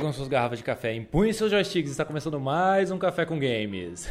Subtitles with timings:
[0.00, 4.08] Com suas garrafas de café, empunhe seus joysticks, está começando mais um Café com Games.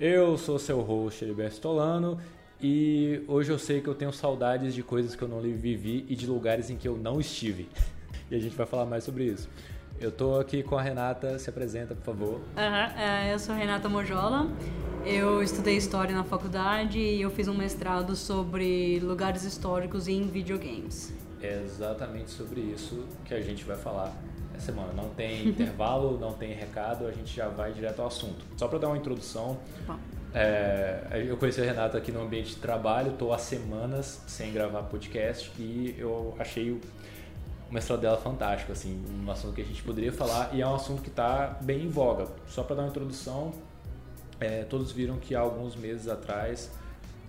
[0.00, 2.18] Eu sou seu host, Heriberto Stolano,
[2.60, 6.16] e hoje eu sei que eu tenho saudades de coisas que eu não vivi e
[6.16, 7.68] de lugares em que eu não estive.
[8.28, 9.48] E a gente vai falar mais sobre isso.
[10.00, 12.40] Eu tô aqui com a Renata, se apresenta, por favor.
[12.56, 14.50] Uhum, eu sou Renata Mojola,
[15.04, 21.14] eu estudei História na faculdade e eu fiz um mestrado sobre lugares históricos em videogames.
[21.46, 24.12] É exatamente sobre isso que a gente vai falar
[24.54, 24.92] essa semana.
[24.92, 28.44] Não tem intervalo, não tem recado, a gente já vai direto ao assunto.
[28.56, 29.58] Só para dar uma introdução,
[30.34, 34.82] é, eu conheci a Renata aqui no ambiente de trabalho, estou há semanas sem gravar
[34.82, 36.80] podcast e eu achei o
[37.70, 41.00] mestrado dela fantástico, assim, um assunto que a gente poderia falar e é um assunto
[41.00, 42.26] que está bem em voga.
[42.48, 43.52] Só para dar uma introdução,
[44.40, 46.70] é, todos viram que há alguns meses atrás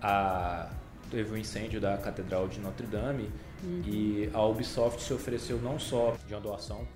[0.02, 0.70] a,
[1.10, 3.30] teve o um incêndio da Catedral de Notre Dame
[3.62, 3.82] uhum.
[3.86, 6.86] e a Ubisoft se ofereceu não só de uma doação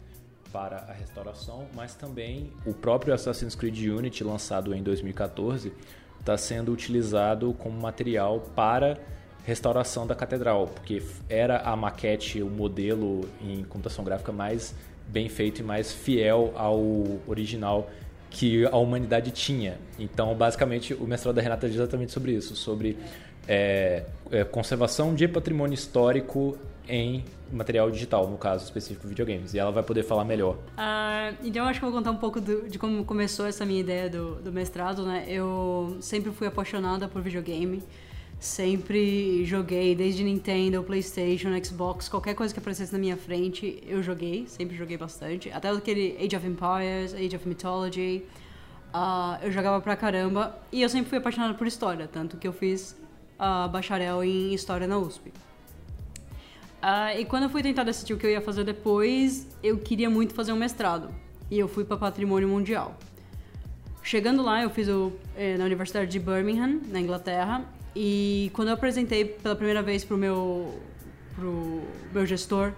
[0.52, 5.72] para a restauração, mas também o próprio Assassin's Creed Unity, lançado em 2014,
[6.20, 8.98] está sendo utilizado como material para
[9.44, 14.74] restauração da catedral, porque era a maquete, o modelo em computação gráfica mais
[15.08, 16.80] bem feito e mais fiel ao
[17.26, 17.90] original
[18.30, 19.78] que a humanidade tinha.
[19.98, 22.96] Então, basicamente, o mestrado da Renata é exatamente sobre isso, sobre
[23.48, 26.56] é, é, conservação de patrimônio histórico
[26.88, 29.54] em material digital, no caso específico videogames.
[29.54, 30.54] E ela vai poder falar melhor.
[30.54, 33.80] Uh, então, acho que eu vou contar um pouco do, de como começou essa minha
[33.80, 35.04] ideia do, do mestrado.
[35.04, 35.24] Né?
[35.28, 37.82] Eu sempre fui apaixonada por videogame.
[38.40, 44.46] Sempre joguei, desde Nintendo, PlayStation, Xbox, qualquer coisa que aparecesse na minha frente, eu joguei,
[44.48, 45.48] sempre joguei bastante.
[45.52, 48.24] Até aquele Age of Empires, Age of Mythology,
[48.92, 50.58] uh, eu jogava pra caramba.
[50.72, 52.96] E eu sempre fui apaixonada por história, tanto que eu fiz
[53.42, 55.32] uh, bacharel em História na USP.
[56.82, 60.08] Uh, e quando eu fui tentar decidir o que eu ia fazer depois, eu queria
[60.08, 61.10] muito fazer um mestrado.
[61.50, 62.96] E eu fui para Patrimônio Mundial.
[64.02, 67.64] Chegando lá, eu fiz o, eh, na Universidade de Birmingham, na Inglaterra,
[67.94, 70.80] e quando eu apresentei pela primeira vez pro meu,
[71.36, 71.82] pro
[72.12, 72.72] meu gestor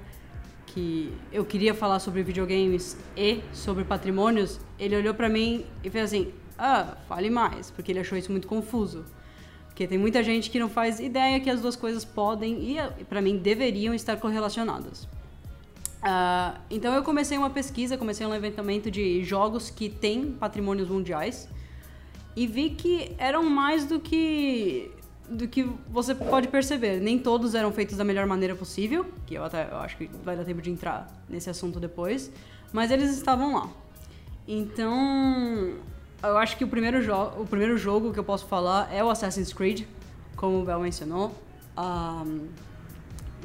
[0.67, 6.05] que eu queria falar sobre videogames e sobre patrimônios, ele olhou para mim e fez
[6.05, 9.05] assim: "Ah, fale mais", porque ele achou isso muito confuso.
[9.75, 13.21] Porque tem muita gente que não faz ideia que as duas coisas podem e, para
[13.21, 15.03] mim, deveriam estar correlacionadas.
[15.03, 21.49] Uh, então eu comecei uma pesquisa, comecei um levantamento de jogos que têm patrimônios mundiais
[22.37, 24.93] e vi que eram mais do que
[25.29, 27.01] do que você pode perceber.
[27.01, 30.37] Nem todos eram feitos da melhor maneira possível, que eu até eu acho que vai
[30.37, 32.31] dar tempo de entrar nesse assunto depois,
[32.73, 33.69] mas eles estavam lá.
[34.47, 35.79] Então,
[36.29, 36.99] eu acho que o primeiro,
[37.41, 39.87] o primeiro jogo que eu posso falar é o Assassin's Creed,
[40.37, 41.35] como o Bel mencionou.
[41.77, 42.49] Um,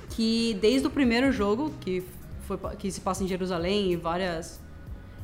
[0.09, 2.03] que desde o primeiro jogo, que,
[2.45, 4.59] foi, que se passa em Jerusalém e várias,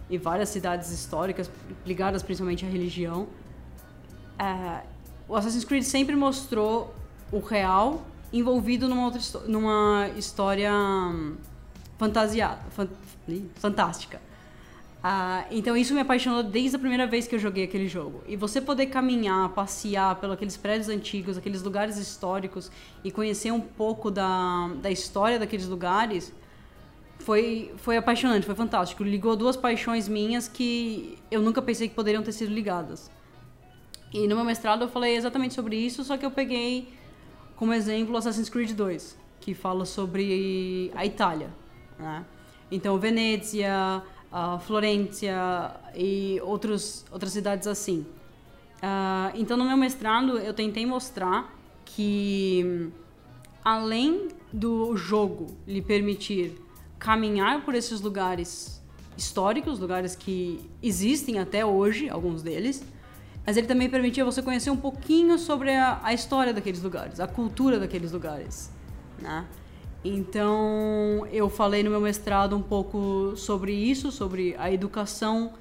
[0.09, 1.49] e várias cidades históricas
[1.85, 3.27] ligadas principalmente à religião,
[4.39, 4.83] é,
[5.27, 6.93] o Assassin's Creed sempre mostrou
[7.31, 11.35] o real envolvido numa, outra, numa história hum,
[11.97, 12.87] fantasiada, fan,
[13.55, 14.21] fantástica.
[15.05, 18.23] Uh, então isso me apaixonou desde a primeira vez que eu joguei aquele jogo.
[18.27, 22.71] E você poder caminhar, passear pelos aqueles prédios antigos, aqueles lugares históricos
[23.03, 26.33] e conhecer um pouco da, da história daqueles lugares
[27.19, 29.03] foi, foi apaixonante, foi fantástico.
[29.03, 33.11] Ligou duas paixões minhas que eu nunca pensei que poderiam ter sido ligadas.
[34.11, 36.91] E no meu mestrado eu falei exatamente sobre isso, só que eu peguei
[37.55, 41.53] como exemplo Assassin's Creed 2, que fala sobre a Itália.
[41.99, 42.25] Né?
[42.71, 44.01] Então, Venezia,
[44.35, 48.05] uh, Florença e outros, outras cidades assim.
[48.77, 52.91] Uh, então, no meu mestrado, eu tentei mostrar que,
[53.63, 56.61] além do jogo lhe permitir
[56.99, 58.83] caminhar por esses lugares
[59.17, 62.83] históricos, lugares que existem até hoje, alguns deles,
[63.45, 67.27] mas ele também permitia você conhecer um pouquinho sobre a, a história daqueles lugares, a
[67.27, 68.71] cultura daqueles lugares,
[69.21, 69.45] né?
[70.07, 75.53] Então, eu falei no meu mestrado um pouco sobre isso, sobre a educação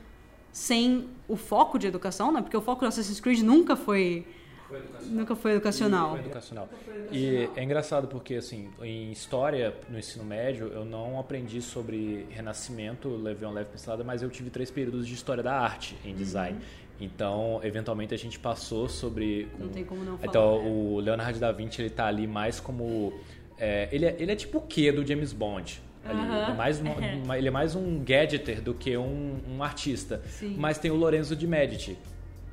[0.52, 2.42] sem o foco de educação, né?
[2.42, 4.26] Porque o foco do Assassin's Creed nunca foi,
[4.68, 6.10] foi nunca foi educacional.
[6.10, 6.68] Foi educacional.
[7.10, 13.08] E é engraçado porque assim, em história no ensino médio, eu não aprendi sobre renascimento,
[13.08, 16.58] levei uma leve pincelada, mas eu tive três períodos de história da arte em design.
[16.58, 16.84] Uhum.
[17.00, 19.48] Então, eventualmente a gente passou sobre.
[19.58, 20.28] Não tem como não falar.
[20.28, 20.70] Então, né?
[20.70, 23.12] o Leonardo da Vinci ele tá ali mais como.
[23.58, 25.80] É, ele, é, ele é tipo o quê do James Bond?
[26.04, 26.20] Ali.
[26.20, 26.84] Ele, é mais um,
[27.34, 30.22] ele é mais um gadgeter do que um, um artista.
[30.26, 30.54] Sim.
[30.58, 31.96] Mas tem o Lorenzo de Medici,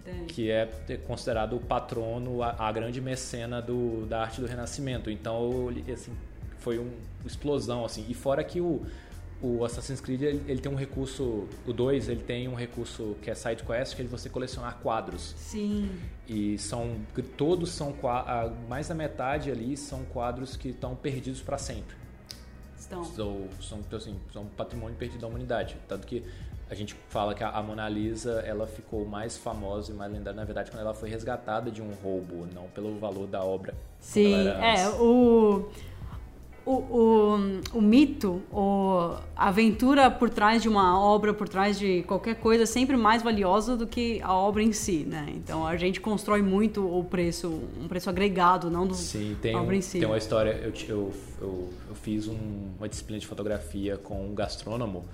[0.06, 0.26] tem.
[0.26, 0.70] que é
[1.06, 5.10] considerado o patrono, a, a, grande mecena do, da arte do Renascimento.
[5.10, 6.14] Então, assim,
[6.60, 6.92] foi uma
[7.26, 7.84] explosão.
[7.84, 8.82] assim E fora que o,
[9.42, 13.32] o Assassin's Creed ele, ele, tem um recurso, o 2, ele tem um recurso que
[13.32, 15.34] é side quest, que é você colecionar quadros.
[15.38, 15.90] Sim.
[16.28, 16.98] E são
[17.36, 17.94] todos são
[18.70, 21.96] mais da metade ali são quadros que estão perdidos para sempre.
[22.78, 23.04] Estão.
[23.04, 26.24] São, são, então, assim, são patrimônio perdido da humanidade, tanto que
[26.70, 30.46] a gente fala que a Mona Lisa ela ficou mais famosa e mais lendária na
[30.46, 33.74] verdade quando ela foi resgatada de um roubo, não pelo valor da obra.
[34.00, 35.70] Sim, é o
[36.66, 37.38] o, o,
[37.74, 38.42] o mito,
[39.36, 43.24] a aventura por trás de uma obra, por trás de qualquer coisa, é sempre mais
[43.24, 45.26] valiosa do que a obra em si, né?
[45.36, 49.76] Então a gente constrói muito o preço, um preço agregado, não do Sim, tem obra
[49.76, 50.00] em si.
[50.00, 52.38] Tem uma história, eu, eu, eu, eu fiz um,
[52.78, 55.06] uma disciplina de fotografia com um gastrônomo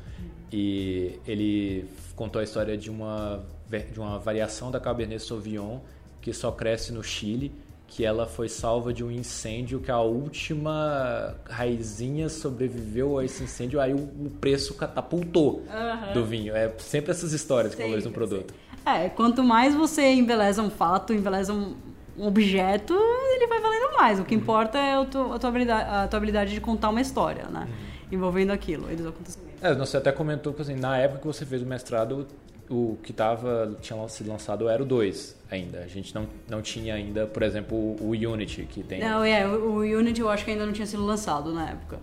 [0.51, 1.85] e ele
[2.15, 3.43] contou a história de uma,
[3.91, 5.79] de uma variação da Cabernet Sauvignon
[6.21, 7.53] que só cresce no Chile
[7.87, 13.79] que ela foi salva de um incêndio, que a última raizinha sobreviveu a esse incêndio,
[13.79, 16.13] aí o, preço catapultou uhum.
[16.13, 16.55] do vinho.
[16.55, 18.53] É sempre essas histórias que valorizam um produto.
[18.85, 21.75] É, quanto mais você embeleza um fato, embeleza um,
[22.17, 22.93] um objeto,
[23.33, 24.19] ele vai valendo mais.
[24.19, 24.41] O que uhum.
[24.41, 27.67] importa é a tua, a tua, habilidade, a tua habilidade de contar uma história, né?
[27.69, 27.87] Uhum.
[28.11, 29.61] Envolvendo aquilo, eles acontecimentos.
[29.61, 32.27] É, você até comentou que assim, na época que você fez o mestrado,
[32.69, 35.79] o que tava, tinha sido lançado era o 2 ainda.
[35.79, 38.99] A gente não, não tinha ainda, por exemplo, o Unity que tem.
[38.99, 41.99] Não, é, o Unity eu acho que ainda não tinha sido lançado na época.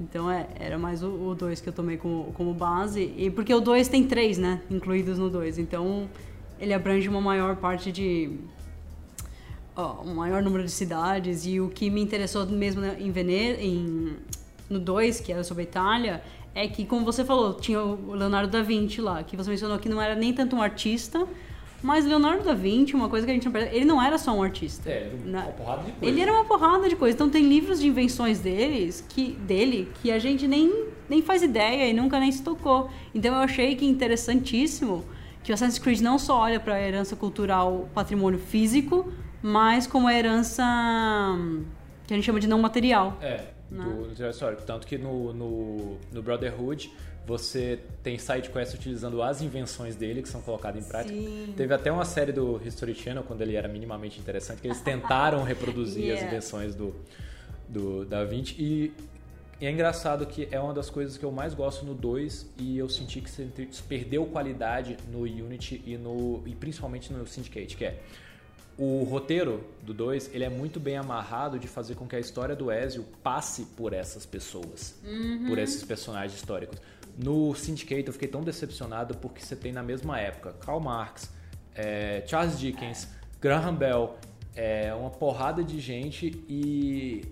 [0.00, 3.12] Então é, era mais o 2 que eu tomei como, como base.
[3.16, 4.62] E porque o 2 tem três, né?
[4.70, 5.58] Incluídos no 2.
[5.58, 6.08] Então
[6.58, 8.30] ele abrange uma maior parte de.
[9.76, 11.44] Ó, um maior número de cidades.
[11.46, 14.16] E o que me interessou mesmo em Veneza, em,
[14.70, 16.22] no 2, que era sobre a Itália,
[16.58, 19.88] é que, como você falou, tinha o Leonardo da Vinci lá, que você mencionou que
[19.88, 21.24] não era nem tanto um artista,
[21.80, 24.34] mas Leonardo da Vinci, uma coisa que a gente não percebe, ele não era só
[24.34, 24.90] um artista.
[24.90, 26.06] É, uma porrada de coisa.
[26.12, 27.14] Ele era uma porrada de coisa.
[27.14, 31.88] Então tem livros de invenções deles, que, dele que a gente nem, nem faz ideia
[31.88, 32.90] e nunca nem se tocou.
[33.14, 35.04] Então eu achei que interessantíssimo
[35.44, 40.08] que o Assassin's Creed não só olha para a herança cultural, patrimônio físico, mas como
[40.08, 40.64] a herança
[42.04, 43.16] que a gente chama de não material.
[43.22, 44.62] É do literário histórico.
[44.62, 46.90] Tanto que no, no, no, Brotherhood
[47.26, 51.14] você tem side quest utilizando as invenções dele que são colocadas em prática.
[51.14, 51.52] Sim.
[51.56, 55.42] Teve até uma série do History Channel, quando ele era minimamente interessante, que eles tentaram
[55.42, 56.22] reproduzir yeah.
[56.22, 56.94] as invenções do,
[57.68, 58.54] do Da Vinci.
[58.58, 58.94] E,
[59.60, 62.78] e, é engraçado que é uma das coisas que eu mais gosto no 2 e
[62.78, 63.46] eu senti que você
[63.86, 67.98] perdeu qualidade no Unity e, no, e principalmente no Syndicate, que é
[68.78, 72.54] o roteiro do 2 ele é muito bem amarrado de fazer com que a história
[72.54, 75.46] do Ezio passe por essas pessoas, uhum.
[75.48, 76.78] por esses personagens históricos.
[77.18, 81.28] No Syndicate eu fiquei tão decepcionado porque você tem na mesma época Karl Marx,
[81.74, 83.08] é, Charles Dickens,
[83.40, 84.16] Graham Bell,
[84.54, 87.24] é, uma porrada de gente e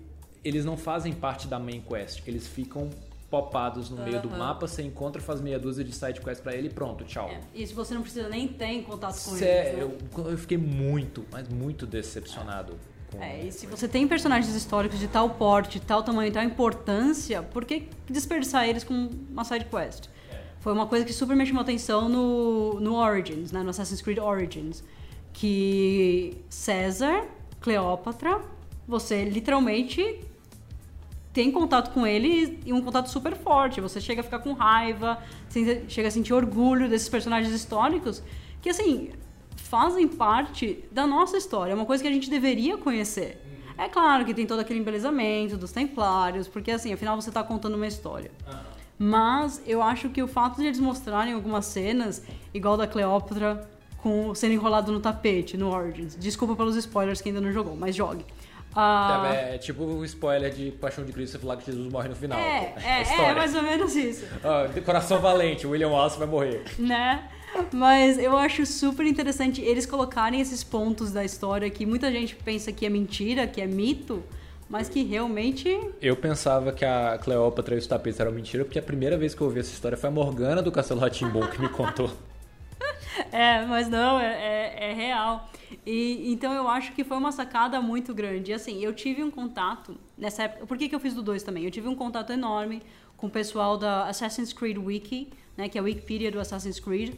[0.43, 2.89] eles não fazem parte da main quest, eles ficam
[3.29, 4.03] popados no uhum.
[4.05, 7.03] meio do mapa, você encontra, faz meia dúzia de side quests pra ele e pronto,
[7.03, 7.29] tchau.
[7.29, 7.41] É.
[7.53, 9.41] Isso você não precisa nem ter em contato com eles.
[9.41, 9.81] Né?
[9.81, 9.97] Eu,
[10.31, 12.77] eu fiquei muito, mas muito decepcionado.
[13.11, 13.21] Com...
[13.21, 17.65] É, e se você tem personagens históricos de tal porte, tal tamanho, tal importância, por
[17.65, 20.07] que desperdiçar eles com uma side quest?
[20.31, 20.39] É.
[20.61, 23.61] Foi uma coisa que super me chamou atenção no, no Origins, né?
[23.61, 24.83] no Assassin's Creed Origins.
[25.33, 27.25] Que César,
[27.59, 28.41] Cleópatra,
[28.87, 30.21] você literalmente
[31.37, 33.79] tem contato com ele e um contato super forte.
[33.79, 35.19] Você chega a ficar com raiva,
[35.87, 38.23] chega a sentir orgulho desses personagens históricos
[38.59, 39.11] que, assim,
[39.55, 41.73] fazem parte da nossa história.
[41.73, 43.39] É uma coisa que a gente deveria conhecer.
[43.77, 47.75] É claro que tem todo aquele embelezamento dos templários, porque, assim, afinal você está contando
[47.75, 48.31] uma história.
[48.97, 54.33] Mas eu acho que o fato de eles mostrarem algumas cenas, igual da Cleópatra, com
[54.33, 56.15] sendo enrolado no tapete, no Origins.
[56.15, 58.25] Desculpa pelos spoilers que ainda não jogou, mas jogue.
[58.79, 62.15] Ah, é, tipo o spoiler de Paixão de Cristo, você falar que Jesus morre no
[62.15, 62.37] final.
[62.37, 64.23] É, é, é, é mais ou menos isso.
[64.43, 66.63] Ah, coração valente, William Wallace vai morrer.
[66.77, 67.27] Né?
[67.73, 72.71] Mas eu acho super interessante eles colocarem esses pontos da história que muita gente pensa
[72.71, 74.21] que é mentira, que é mito,
[74.69, 75.75] mas que realmente.
[75.99, 79.41] Eu pensava que a Cleópatra e os tapetes eram mentira, porque a primeira vez que
[79.41, 82.11] eu ouvi essa história foi a Morgana do Castelo Ratimbun que me contou.
[83.31, 85.49] é, mas não, é, é, é real.
[85.85, 88.51] E, então eu acho que foi uma sacada muito grande.
[88.51, 90.65] E assim, eu tive um contato nessa época.
[90.65, 91.63] Por que, que eu fiz do 2 também?
[91.63, 92.81] Eu tive um contato enorme
[93.15, 97.15] com o pessoal da Assassin's Creed Wiki, né, que é a Wikipedia do Assassin's Creed,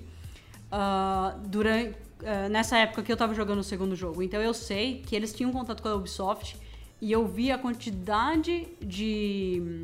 [0.71, 1.91] uh, durante,
[2.21, 4.23] uh, nessa época que eu estava jogando o segundo jogo.
[4.23, 6.57] Então eu sei que eles tinham contato com a Ubisoft
[7.01, 9.83] e eu vi a quantidade de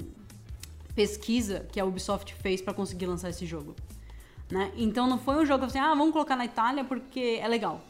[0.95, 3.75] pesquisa que a Ubisoft fez para conseguir lançar esse jogo.
[4.49, 4.71] Né?
[4.75, 7.81] Então não foi um jogo assim, ah, vamos colocar na Itália porque é legal.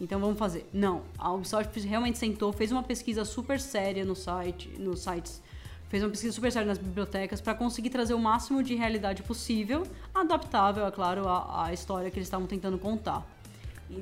[0.00, 0.66] Então vamos fazer.
[0.72, 5.42] Não, a Ubisoft realmente sentou, fez uma pesquisa super séria no site, nos sites
[5.90, 9.82] fez uma pesquisa super séria nas bibliotecas para conseguir trazer o máximo de realidade possível,
[10.14, 13.28] adaptável, é claro, à, história que eles estavam tentando contar.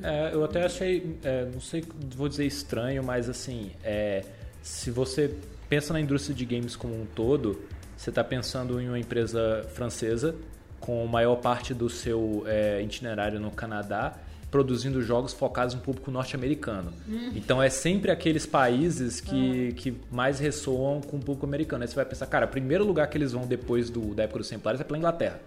[0.02, 1.82] É, eu até achei, é, não sei,
[2.14, 4.22] vou dizer estranho, mas assim, é,
[4.62, 5.34] se você
[5.66, 7.58] pensa na indústria de games como um todo,
[7.96, 10.36] você está pensando em uma empresa francesa
[10.80, 14.14] com a maior parte do seu é, itinerário no Canadá,
[14.50, 16.92] produzindo jogos focados no público norte-americano.
[17.08, 17.32] Hum.
[17.34, 19.74] Então é sempre aqueles países que, ah.
[19.74, 21.82] que mais ressoam com o público americano.
[21.82, 24.38] Aí você vai pensar, cara, o primeiro lugar que eles vão depois do, da época
[24.38, 25.40] dos Templários é pela Inglaterra.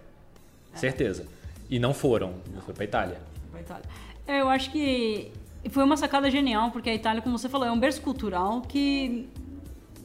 [0.74, 0.78] É.
[0.78, 1.26] Certeza.
[1.70, 2.62] E não foram, não.
[2.62, 3.18] foi para Itália.
[3.52, 3.86] Pra Itália.
[4.28, 5.32] É, eu acho que
[5.70, 9.28] foi uma sacada genial, porque a Itália, como você falou, é um berço cultural que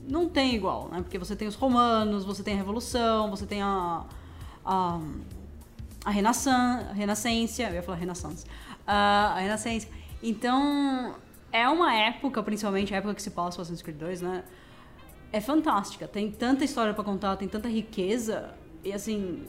[0.09, 1.01] não tem igual, né?
[1.03, 4.05] Porque você tem os romanos, você tem a Revolução, você tem a,
[4.67, 5.01] a,
[6.05, 8.45] a Renascença, Renascência, eu ia falar Renaissance,
[8.87, 9.89] a, a Renascença.
[10.23, 11.15] Então,
[11.53, 14.45] é uma época, principalmente a época que se passa o Assassin's Creed 2, né?
[15.33, 19.45] É fantástica, tem tanta história para contar, tem tanta riqueza, e assim,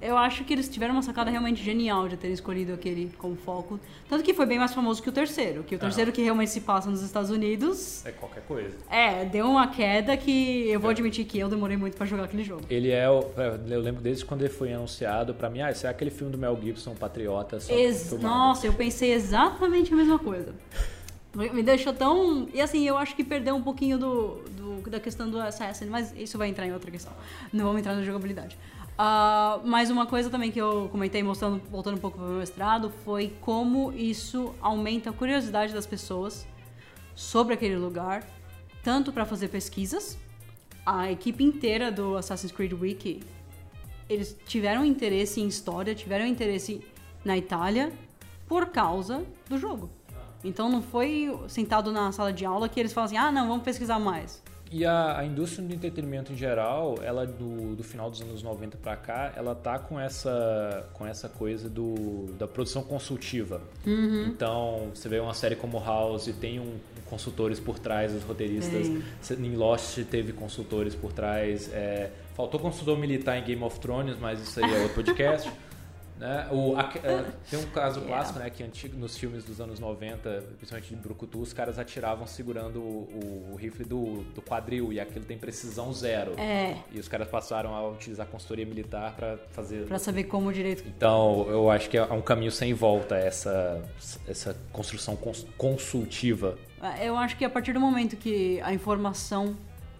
[0.00, 3.80] eu acho que eles tiveram uma sacada realmente genial de terem escolhido aquele como foco.
[4.08, 5.62] Tanto que foi bem mais famoso que o terceiro.
[5.62, 8.04] Que o terceiro, que realmente se passa nos Estados Unidos.
[8.04, 8.76] É qualquer coisa.
[8.90, 10.92] É, deu uma queda que eu vou é.
[10.92, 12.62] admitir que eu demorei muito para jogar aquele jogo.
[12.68, 13.08] Ele é.
[13.08, 16.10] O, é, eu lembro desde quando ele foi anunciado, para mim, ah, esse é aquele
[16.10, 17.58] filme do Mel Gibson, Patriota.
[17.68, 20.54] Ex Nossa, eu pensei exatamente a mesma coisa.
[21.36, 22.48] Me deixou tão.
[22.54, 26.14] E assim, eu acho que perdeu um pouquinho do, do, da questão do Assassin, mas
[26.16, 27.12] isso vai entrar em outra questão.
[27.52, 28.56] Não vamos entrar na jogabilidade.
[28.96, 32.38] Uh, mas uma coisa também que eu comentei, mostrando, voltando um pouco para o meu
[32.38, 36.46] mestrado, foi como isso aumenta a curiosidade das pessoas
[37.14, 38.26] sobre aquele lugar,
[38.82, 40.16] tanto para fazer pesquisas.
[40.84, 43.22] A equipe inteira do Assassin's Creed Wiki,
[44.08, 46.82] eles tiveram interesse em história, tiveram interesse
[47.22, 47.92] na Itália
[48.48, 49.90] por causa do jogo.
[50.42, 53.64] Então não foi sentado na sala de aula que eles falam assim, ah, não, vamos
[53.64, 54.42] pesquisar mais.
[54.70, 58.76] E a, a, indústria do entretenimento em geral, ela do, do final dos anos 90
[58.78, 63.60] para cá, ela tá com essa, com essa coisa do, da produção consultiva.
[63.86, 64.24] Uhum.
[64.26, 68.88] Então, você vê uma série como House, tem um, consultores por trás dos roteiristas.
[69.30, 71.70] Em Lost teve consultores por trás.
[71.72, 75.50] É, faltou consultor militar em Game of Thrones, mas isso aí é outro podcast.
[76.18, 76.48] Né?
[76.50, 79.78] O, a, a, é, tem um caso clássico, né, que antigo, nos filmes dos anos
[79.78, 85.00] 90, principalmente de Brucutu, os caras atiravam segurando o, o, rifle do, do quadril e
[85.00, 86.32] aquilo tem precisão zero.
[86.38, 86.76] É.
[86.90, 89.86] E os caras passaram a utilizar consultoria militar para fazer...
[89.86, 90.84] Para saber como direito...
[90.86, 93.82] Então, eu acho que é um caminho sem volta essa,
[94.26, 95.18] essa construção
[95.56, 96.58] consultiva.
[96.80, 99.56] É, eu acho que a partir do momento que a informação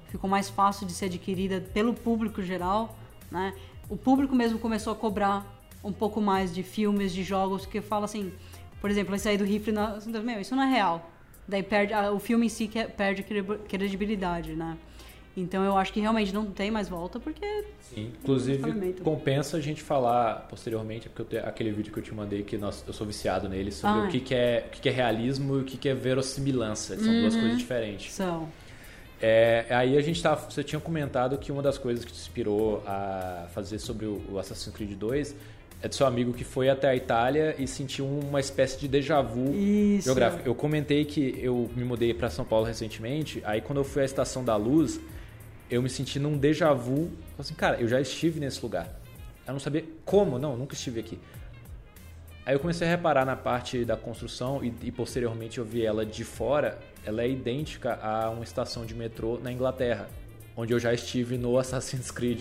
[0.09, 2.97] ficou mais fácil de ser adquirida pelo público geral,
[3.31, 3.55] né,
[3.89, 5.56] o público mesmo começou a cobrar
[5.87, 8.33] um pouco mais de filmes, de jogos, que fala assim,
[8.81, 11.11] por exemplo, vai sair do rifle, na, meu, isso não é real.
[11.49, 13.25] Daí perde, o filme em si perde
[13.69, 14.77] credibilidade, né?
[15.37, 17.45] Então eu acho que realmente não tem mais volta, porque.
[17.81, 22.43] Sim, inclusive compensa a gente falar posteriormente, porque te, aquele vídeo que eu te mandei,
[22.43, 24.05] que nós, eu sou viciado nele, sobre ah.
[24.05, 26.97] o, que, que, é, o que, que é realismo e o que, que é verossimilhança,
[26.97, 27.21] são uhum.
[27.21, 28.13] duas coisas diferentes.
[28.13, 28.49] São.
[29.21, 32.83] É, aí a gente tava, você tinha comentado que uma das coisas que te inspirou
[32.87, 35.35] a fazer sobre o, o Assassin's Creed 2
[35.87, 39.23] é do seu amigo que foi até a Itália e sentiu uma espécie de déjà
[39.23, 40.05] vu Isso.
[40.05, 40.47] geográfico.
[40.47, 44.05] Eu comentei que eu me mudei para São Paulo recentemente, aí quando eu fui à
[44.05, 45.01] Estação da Luz,
[45.71, 47.11] eu me senti num déjà vu.
[47.39, 48.89] Assim, cara, eu já estive nesse lugar.
[49.47, 51.19] Eu não sabia como, não, nunca estive aqui.
[52.45, 56.05] Aí eu comecei a reparar na parte da construção e, e, posteriormente eu vi ela
[56.07, 56.79] de fora.
[57.05, 60.09] Ela é idêntica a uma estação de metrô na Inglaterra,
[60.57, 62.41] onde eu já estive no Assassin's Creed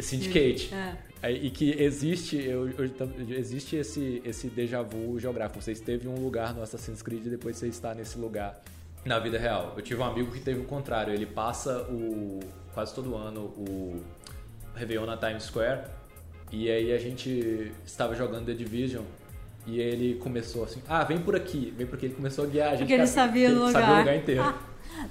[0.00, 0.74] Syndicate.
[0.74, 0.96] É.
[1.30, 2.90] E que existe, eu, eu,
[3.30, 5.62] existe esse, esse déjà vu geográfico.
[5.62, 8.62] Você esteve em um lugar no Assassin's Creed e depois você está nesse lugar
[9.04, 9.74] na vida real.
[9.76, 11.12] Eu tive um amigo que teve o contrário.
[11.12, 12.40] Ele passa o
[12.74, 14.02] quase todo ano o
[14.74, 15.82] Réveillon na Times Square
[16.52, 19.02] e aí a gente estava jogando The Division
[19.66, 22.70] e ele começou assim, ah, vem por aqui, vem porque ele começou a guiar a
[22.72, 22.80] gente.
[22.80, 23.72] Porque ele sabia o lugar.
[23.72, 24.42] Sabia o lugar inteiro.
[24.42, 24.58] Ah.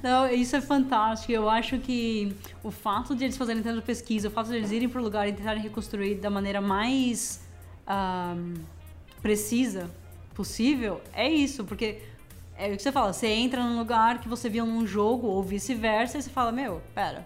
[0.05, 1.31] Não, isso é fantástico.
[1.31, 2.31] Eu acho que
[2.63, 5.27] o fato de eles fazerem tanta pesquisa, o fato de eles irem para o lugar
[5.27, 7.43] e tentarem reconstruir da maneira mais
[8.37, 8.53] um,
[9.19, 9.89] precisa
[10.35, 12.03] possível, é isso, porque
[12.55, 15.41] é o que você fala, você entra num lugar que você viu num jogo ou
[15.41, 17.25] vice-versa e você fala, meu, pera,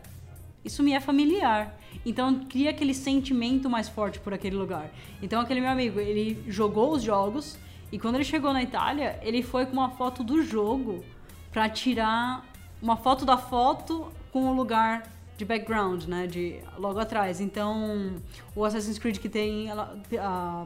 [0.63, 1.77] isso me é familiar.
[2.05, 4.89] Então cria aquele sentimento mais forte por aquele lugar.
[5.21, 7.59] Então aquele meu amigo, ele jogou os jogos
[7.91, 11.03] e quando ele chegou na Itália, ele foi com uma foto do jogo
[11.51, 12.49] para tirar
[12.81, 15.03] uma foto da foto com o lugar
[15.38, 17.39] de background, né, de logo atrás.
[17.39, 18.15] Então,
[18.55, 19.88] o Assassin's Creed que tem a,
[20.19, 20.65] a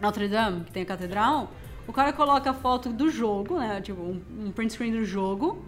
[0.00, 1.50] Notre Dame, que tem a catedral,
[1.86, 5.62] o cara coloca a foto do jogo, né, tipo um, um print screen do jogo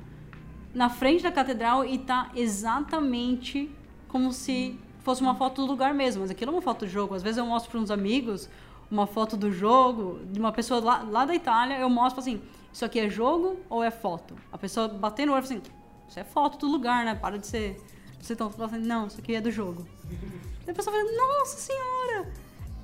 [0.74, 3.70] na frente da catedral e tá exatamente
[4.08, 6.22] como se fosse uma foto do lugar mesmo.
[6.22, 7.14] Mas aquilo é uma foto do jogo.
[7.14, 8.48] Às vezes eu mostro para uns amigos
[8.90, 12.40] uma foto do jogo, de uma pessoa lá, lá da Itália, eu mostro assim,
[12.72, 14.34] isso aqui é jogo ou é foto?
[14.52, 15.60] A pessoa batendo o olho assim,
[16.08, 17.14] isso é foto do lugar, né?
[17.14, 17.80] Para de ser...
[18.20, 19.86] Você tá falando, não, isso aqui é do jogo.
[20.66, 22.32] e a pessoa fala, nossa senhora!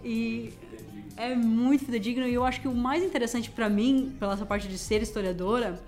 [0.03, 0.53] E
[1.17, 4.69] é muito fidedigno e eu acho que o mais interessante para mim, pela essa parte
[4.69, 5.81] de ser historiadora,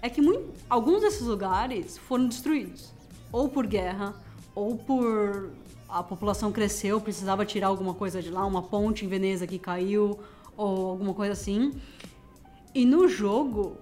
[0.00, 2.92] é que muito, alguns desses lugares foram destruídos.
[3.32, 4.14] Ou por guerra,
[4.54, 5.50] ou por
[5.88, 10.18] a população cresceu, precisava tirar alguma coisa de lá, uma ponte em Veneza que caiu,
[10.56, 11.72] ou alguma coisa assim.
[12.74, 13.78] E no jogo,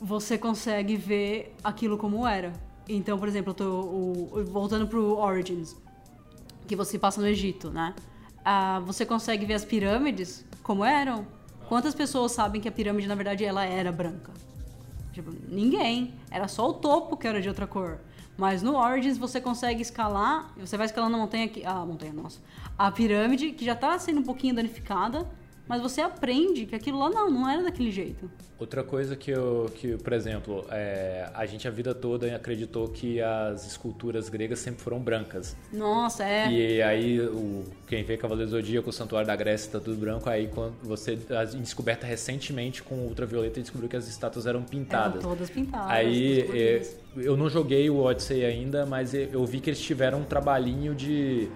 [0.00, 2.52] você consegue ver aquilo como era.
[2.88, 5.76] Então, por exemplo, eu tô o, voltando pro Origins,
[6.68, 7.92] que você passa no Egito, né?
[8.44, 11.26] Ah, você consegue ver as pirâmides como eram.
[11.68, 14.32] Quantas pessoas sabem que a pirâmide, na verdade, ela era branca?
[15.12, 16.14] Tipo, ninguém.
[16.30, 17.98] Era só o topo que era de outra cor.
[18.36, 22.38] Mas no Origins você consegue escalar, você vai escalando a montanha aqui, a montanha, nossa,
[22.76, 25.26] a pirâmide que já está sendo um pouquinho danificada,
[25.68, 28.30] mas você aprende que aquilo lá não, não era daquele jeito.
[28.58, 33.20] Outra coisa que eu, que, por exemplo, é, a gente a vida toda acreditou que
[33.20, 35.54] as esculturas gregas sempre foram brancas.
[35.70, 36.50] Nossa, é.
[36.50, 40.48] E aí, o, quem vê Cavaleiro Zodíaco, o Santuário da Grécia está tudo branco, aí
[40.48, 41.16] quando você
[41.58, 45.22] descoberta recentemente com ultravioleta descobriu que as estátuas eram pintadas.
[45.22, 45.90] Eram todas pintadas.
[45.90, 46.82] Aí é,
[47.16, 51.48] eu não joguei o Odyssey ainda, mas eu vi que eles tiveram um trabalhinho de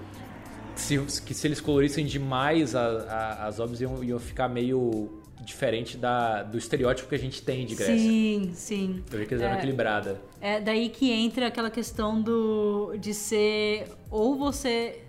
[0.74, 5.96] se, que se eles colorissem demais a, a, as obras iam, iam ficar meio diferente
[5.96, 7.96] da, do estereótipo que a gente tem de Grécia.
[7.96, 9.04] Sim, sim.
[9.10, 10.20] Eu vi que eles eram é, equilibrada.
[10.40, 15.02] É daí que entra aquela questão do de ser ou você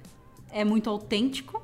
[0.51, 1.61] é muito autêntico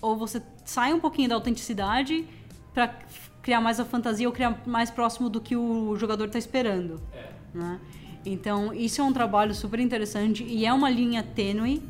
[0.00, 2.24] ou você sai um pouquinho da autenticidade
[2.72, 2.94] para
[3.42, 7.00] criar mais a fantasia ou criar mais próximo do que o jogador está esperando.
[7.12, 7.28] É.
[7.56, 7.80] Né?
[8.24, 11.80] Então, isso é um trabalho super interessante e é uma linha tênue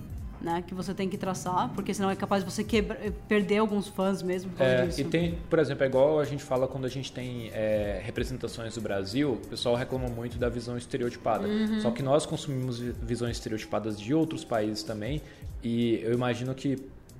[0.40, 3.88] né, que você tem que traçar, porque senão é capaz de você quebra, perder alguns
[3.88, 5.00] fãs mesmo por causa é, disso.
[5.00, 8.74] E tem, por exemplo, é igual a gente fala quando a gente tem é, representações
[8.74, 11.46] do Brasil, o pessoal reclama muito da visão estereotipada.
[11.46, 11.80] Uhum.
[11.80, 15.22] Só que nós consumimos visões estereotipadas de outros países também,
[15.62, 16.78] e eu imagino que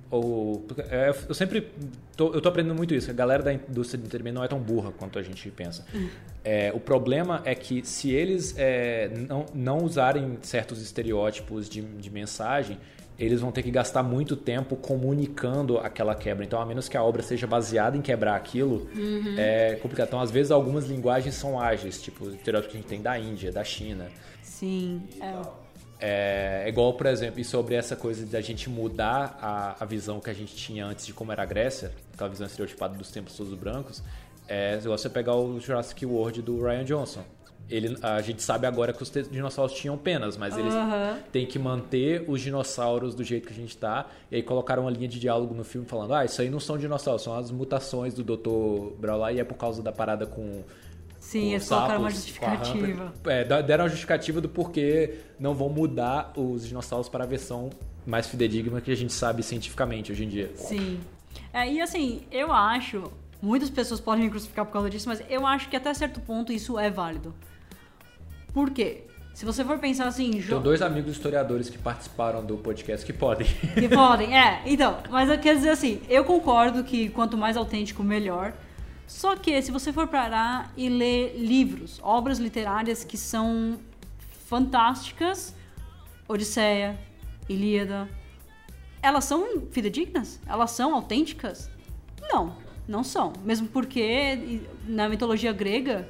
[0.09, 1.69] ou é, eu sempre
[2.15, 4.59] tô, eu tô aprendendo muito isso a galera da indústria de entretenimento não é tão
[4.59, 6.07] burra quanto a gente pensa uhum.
[6.45, 12.09] é, o problema é que se eles é, não, não usarem certos estereótipos de, de
[12.09, 12.79] mensagem
[13.19, 16.45] eles vão ter que gastar muito tempo comunicando aquela quebra.
[16.45, 19.35] Então, a menos que a obra seja baseada em quebrar aquilo, uhum.
[19.37, 20.07] é complicado.
[20.07, 23.17] Então, às vezes, algumas linguagens são ágeis, tipo o estereótipo que a gente tem da
[23.17, 24.07] Índia, da China.
[24.43, 25.01] Sim.
[25.19, 25.67] É.
[25.99, 30.19] É, é igual, por exemplo, e sobre essa coisa da gente mudar a, a visão
[30.19, 33.35] que a gente tinha antes de como era a Grécia, aquela visão estereotipada dos tempos
[33.35, 34.03] todos brancos,
[34.47, 37.23] é igual você pegar o Jurassic World do Ryan Johnson
[37.69, 41.17] ele, a gente sabe agora que os dinossauros tinham penas, mas eles uhum.
[41.31, 44.07] têm que manter os dinossauros do jeito que a gente está.
[44.31, 46.77] E aí colocaram uma linha de diálogo no filme falando: ah, isso aí não são
[46.77, 48.95] dinossauros, são as mutações do Dr.
[48.97, 50.63] Brown e é por causa da parada com.
[51.19, 53.13] Sim, eles colocaram uma justificativa.
[53.25, 57.69] É, deram a justificativa do porquê não vão mudar os dinossauros para a versão
[58.05, 60.51] mais fidedigna que a gente sabe cientificamente hoje em dia.
[60.55, 61.01] Sim.
[61.51, 63.11] É, e assim, eu acho.
[63.41, 66.51] Muitas pessoas podem me crucificar por causa disso, mas eu acho que até certo ponto
[66.51, 67.35] isso é válido.
[68.57, 69.03] Por quê?
[69.35, 70.41] Se você for pensar assim.
[70.41, 73.45] Tem dois amigos historiadores que participaram do podcast que podem.
[73.75, 74.63] Que podem, é.
[74.65, 78.55] Então, mas eu quero dizer assim: eu concordo que quanto mais autêntico, melhor.
[79.05, 83.77] Só que se você for parar e ler livros, obras literárias que são
[84.47, 85.53] fantásticas,
[86.27, 86.99] Odisseia,
[87.47, 88.09] Ilíada,
[89.03, 90.41] elas são fidedignas?
[90.47, 91.69] Elas são autênticas?
[92.33, 92.55] Não,
[92.87, 93.33] não são.
[93.43, 96.09] Mesmo porque na mitologia grega,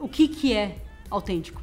[0.00, 0.81] o que, que é
[1.14, 1.62] autêntico.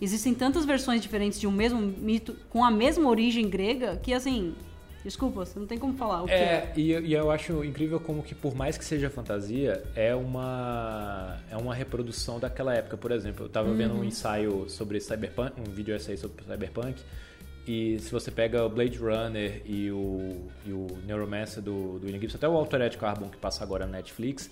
[0.00, 4.54] Existem tantas versões diferentes de um mesmo mito com a mesma origem grega que, assim,
[5.04, 6.34] Desculpa, você não tem como falar é.
[6.34, 6.72] é.
[6.74, 11.58] E, e, eu acho incrível como que, por mais que seja fantasia, é uma, é
[11.58, 12.96] uma reprodução daquela época.
[12.96, 13.76] Por exemplo, eu estava uhum.
[13.76, 17.02] vendo um ensaio sobre Cyberpunk, um vídeo essay sobre Cyberpunk,
[17.66, 22.20] e se você pega o Blade Runner e o, e o Neuromancer do, do William
[22.20, 24.50] Gibson, até o Altered Carbon que passa agora na Netflix,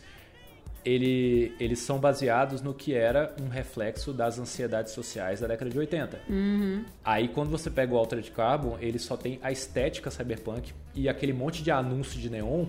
[0.85, 5.79] ele, eles são baseados no que era um reflexo das ansiedades sociais da década de
[5.79, 6.21] 80.
[6.29, 6.85] Uhum.
[7.05, 11.33] Aí quando você pega o Altered Carbon, ele só tem a estética cyberpunk e aquele
[11.33, 12.66] monte de anúncio de neon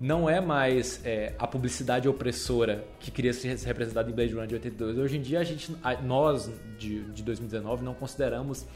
[0.00, 4.54] não é mais é, a publicidade opressora que queria ser representada em Blade Runner de
[4.54, 4.98] 82.
[4.98, 5.74] Hoje em dia, a gente,
[6.04, 8.66] nós de, de 2019 não consideramos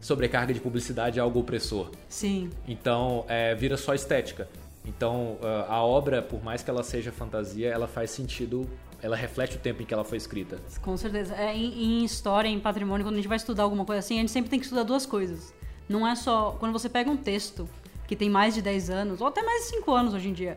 [0.00, 1.90] sobrecarga de publicidade algo opressor.
[2.08, 2.50] Sim.
[2.66, 4.48] Então, é, vira só estética.
[4.84, 8.68] Então, ah, a obra, por mais que ela seja fantasia, ela faz sentido,
[9.02, 10.58] ela reflete o tempo em que ela foi escrita.
[10.82, 11.34] Com certeza.
[11.34, 14.20] É, em, em história, em patrimônio, quando a gente vai estudar alguma coisa assim, a
[14.20, 15.54] gente sempre tem que estudar duas coisas.
[15.88, 16.56] Não é só.
[16.58, 17.68] Quando você pega um texto
[18.06, 20.56] que tem mais de 10 anos, ou até mais de 5 anos hoje em dia,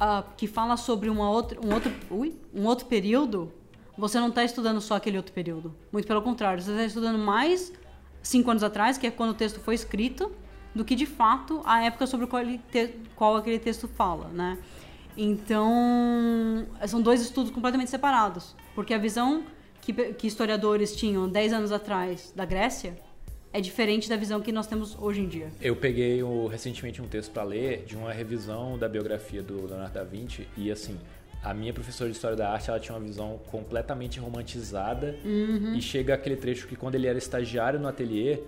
[0.00, 3.52] uh, que fala sobre uma outra, um, outro, ui, um outro período,
[3.96, 5.74] você não está estudando só aquele outro período.
[5.90, 7.72] Muito pelo contrário, você está estudando mais
[8.22, 10.30] 5 anos atrás, que é quando o texto foi escrito,
[10.74, 14.58] do que de fato a época sobre qual, te, qual aquele texto fala, né?
[15.16, 19.44] Então, são dois estudos completamente separados, porque a visão
[19.80, 22.96] que, que historiadores tinham 10 anos atrás da Grécia
[23.52, 25.48] é diferente da visão que nós temos hoje em dia.
[25.60, 29.92] Eu peguei o, recentemente um texto para ler de uma revisão da biografia do Leonardo
[29.92, 30.98] da Vinci e assim,
[31.42, 35.74] a minha professora de História da Arte ela tinha uma visão completamente romantizada uhum.
[35.74, 38.38] e chega aquele trecho que quando ele era estagiário no ateliê,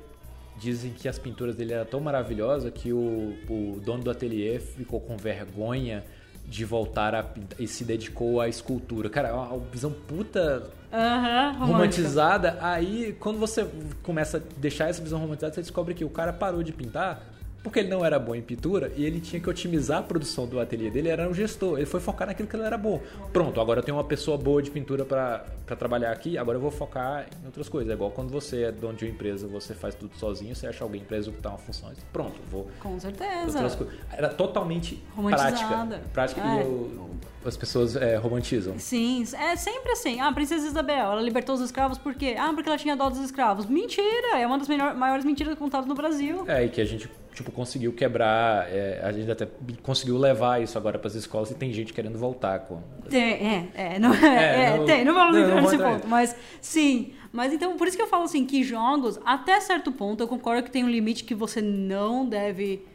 [0.56, 5.00] dizem que as pinturas dele eram tão maravilhosas que o, o dono do ateliê ficou
[5.00, 6.04] com vergonha
[6.46, 7.24] de voltar a,
[7.58, 9.08] e se dedicou à escultura.
[9.08, 12.58] Cara, é uma visão puta uhum, romantizada.
[12.60, 13.66] Aí, quando você
[14.02, 17.33] começa a deixar essa visão romantizada, você descobre que o cara parou de pintar
[17.64, 20.60] porque ele não era bom em pintura e ele tinha que otimizar a produção do
[20.60, 23.00] ateliê dele, era um gestor, ele foi focar naquilo que ele era bom.
[23.32, 25.46] Pronto, agora eu tenho uma pessoa boa de pintura para
[25.76, 27.90] trabalhar aqui, agora eu vou focar em outras coisas.
[27.90, 30.84] É igual quando você é dono de uma empresa, você faz tudo sozinho, você acha
[30.84, 32.68] alguém para executar uma função, pronto, vou.
[32.80, 33.66] Com certeza.
[34.12, 36.00] Era totalmente prática.
[36.12, 36.56] Prática é.
[36.56, 37.10] e eu,
[37.46, 38.78] as pessoas é, romantizam.
[38.78, 40.20] Sim, é sempre assim.
[40.20, 42.36] Ah, a princesa Isabel, ela libertou os escravos por quê?
[42.38, 43.66] Ah, porque ela tinha dó dos escravos.
[43.66, 44.38] Mentira!
[44.38, 46.44] É uma das maiores mentiras contadas no Brasil.
[46.46, 49.46] É, e que a gente tipo, conseguiu quebrar, é, a gente até
[49.82, 52.80] conseguiu levar isso agora para as escolas e tem gente querendo voltar com.
[53.10, 57.12] Tem, é, é, não, é, é não, tem, não vamos entrar nesse ponto, mas sim.
[57.32, 60.62] Mas então, por isso que eu falo assim, que jogos, até certo ponto, eu concordo
[60.62, 62.86] que tem um limite que você não deve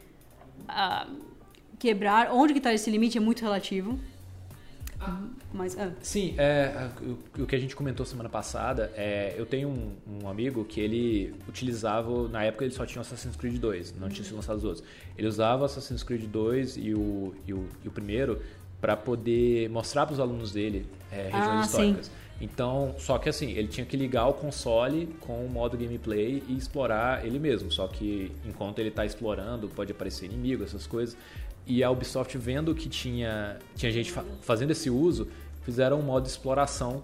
[0.62, 1.14] uh,
[1.78, 2.32] quebrar.
[2.32, 4.00] Onde que está esse limite é muito relativo.
[5.54, 5.92] Mas, ah.
[6.02, 10.30] Sim, é, o, o, que a gente comentou semana passada, é, eu tenho um, um,
[10.30, 14.36] amigo que ele utilizava, na época ele só tinha Assassin's Creed 2, não tinha sido
[14.36, 14.84] lançado os outros.
[15.18, 18.42] Ele usava Assassin's Creed 2 e o, e o, e o primeiro
[18.80, 22.06] para poder mostrar para os alunos dele é, regiões ah, históricas.
[22.06, 22.12] Sim.
[22.42, 26.58] Então, só que assim, ele tinha que ligar o console com o modo gameplay e
[26.58, 27.70] explorar ele mesmo.
[27.70, 31.18] Só que enquanto ele está explorando, pode aparecer inimigo, essas coisas.
[31.66, 35.28] E a Ubisoft vendo que tinha, tinha gente fa fazendo esse uso,
[35.64, 37.04] fizeram um modo de exploração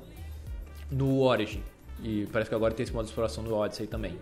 [0.91, 1.61] no Origin.
[2.03, 4.17] E parece que agora tem esse modo de exploração no Odyssey também.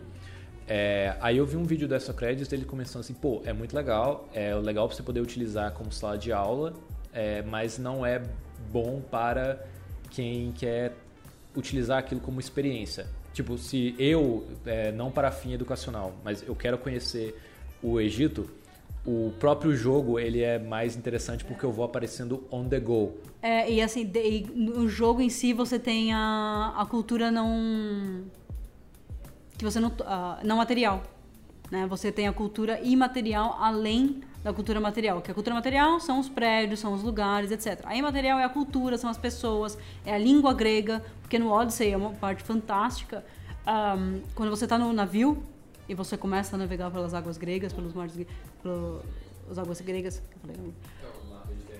[0.67, 4.29] É, aí eu vi um vídeo dessa Credits dele começando assim, pô, é muito legal,
[4.33, 6.73] é legal para você poder utilizar como sala de aula,
[7.13, 8.21] é, mas não é
[8.71, 9.61] bom para
[10.09, 10.93] quem quer
[11.55, 13.07] utilizar aquilo como experiência.
[13.33, 17.37] Tipo, se eu, é, não para fim educacional, mas eu quero conhecer
[17.81, 18.49] o Egito,
[19.05, 23.13] o próprio jogo ele é mais interessante porque eu vou aparecendo on the go.
[23.41, 28.23] É, e assim, de, no jogo em si você tem a, a cultura não.
[29.57, 29.89] que você não.
[29.89, 31.03] Uh, não material.
[31.69, 31.85] Né?
[31.87, 35.21] Você tem a cultura imaterial além da cultura material.
[35.21, 37.81] Que a cultura material são os prédios, são os lugares, etc.
[37.83, 41.91] A imaterial é a cultura, são as pessoas, é a língua grega, porque no Odyssey
[41.91, 43.25] é uma parte fantástica.
[43.65, 45.41] Um, quando você está no navio,
[45.87, 48.17] e você começa a navegar pelas águas gregas, pelos mares,
[48.63, 50.21] pelas águas gregas,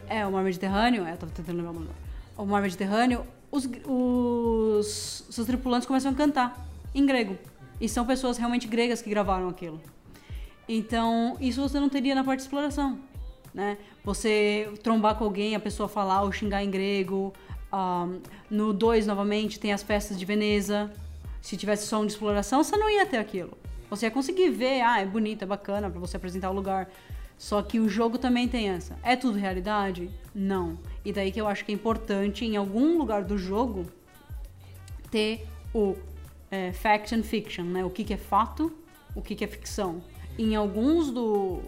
[0.08, 1.90] é o mar Mediterrâneo, é, eu tava tentando lembrar o nome.
[2.38, 7.38] O mar Mediterrâneo, os, os seus tripulantes começam a cantar em grego.
[7.80, 9.82] E são pessoas realmente gregas que gravaram aquilo.
[10.68, 13.00] Então, isso você não teria na parte de exploração,
[13.54, 13.78] né?
[14.04, 17.34] Você trombar com alguém, a pessoa falar ou xingar em grego.
[17.74, 20.92] Um, no 2, novamente, tem as festas de Veneza.
[21.42, 23.58] Se tivesse só um de exploração, você não ia ter aquilo.
[23.96, 26.90] Você ia conseguir ver, ah, é bonito, é bacana para você apresentar o lugar.
[27.38, 28.98] Só que o jogo também tem essa.
[29.04, 30.10] É tudo realidade?
[30.34, 30.80] Não.
[31.06, 33.86] E daí que eu acho que é importante, em algum lugar do jogo,
[35.12, 35.96] ter o
[36.50, 37.86] é, fact and fiction, né?
[37.86, 38.72] O que, que é fato,
[39.16, 40.02] o que, que é ficção.
[40.40, 41.62] Em alguns do,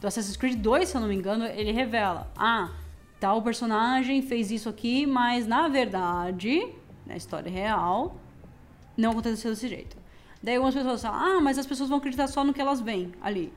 [0.00, 2.70] do Assassin's Creed 2, se eu não me engano, ele revela: ah,
[3.18, 6.68] tal personagem fez isso aqui, mas na verdade,
[7.06, 8.16] na história real,
[8.96, 10.03] não aconteceu desse jeito.
[10.44, 13.12] Daí algumas pessoas falam, ah, mas as pessoas vão acreditar só no que elas veem
[13.22, 13.50] ali.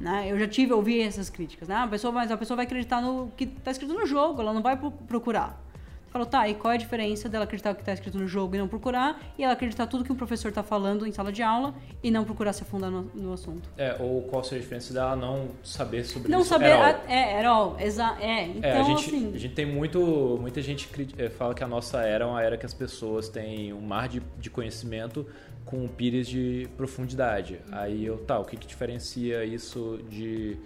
[0.00, 0.26] Né?
[0.28, 1.76] Eu já tive, ouvi essas críticas, né?
[1.76, 4.60] A pessoa, mas a pessoa vai acreditar no que está escrito no jogo, ela não
[4.60, 5.62] vai procurar.
[6.10, 8.54] Falou, tá, e qual é a diferença dela acreditar o que está escrito no jogo
[8.54, 11.42] e não procurar, e ela acreditar tudo que o professor está falando em sala de
[11.42, 13.68] aula e não procurar se afundar no, no, assunto?
[13.76, 16.50] É, ou qual seria a diferença dela não saber sobre não isso?
[16.50, 19.34] Não saber, a, é, era all, exa, é, então é, a então, gente, assim...
[19.34, 20.88] A gente tem muito, muita gente
[21.36, 24.22] fala que a nossa era é uma era que as pessoas têm um mar de,
[24.38, 25.26] de conhecimento
[25.64, 27.60] com pires de profundidade.
[27.72, 30.58] Aí eu, tá, o que, que diferencia isso de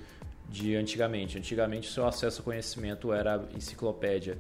[0.48, 1.38] de antigamente.
[1.38, 4.38] Antigamente, seu acesso ao conhecimento era enciclopédia,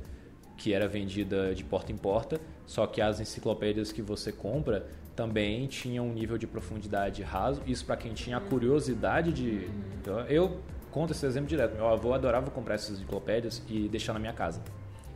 [0.56, 5.66] que era vendida de porta em porta, só que as enciclopédias que você compra também
[5.66, 7.60] tinham um nível de profundidade raso.
[7.66, 9.68] Isso para quem tinha a curiosidade de.
[10.00, 11.74] Então, eu conto esse exemplo direto.
[11.74, 14.62] Meu avô adorava comprar essas enciclopédias e deixar na minha casa.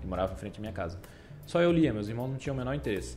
[0.00, 0.98] Ele morava em frente à minha casa.
[1.46, 3.16] Só eu lia, meus irmãos não tinham o menor interesse.